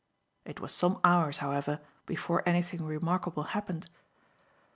[0.45, 3.87] It was some hours, however, before anything remarkable happened.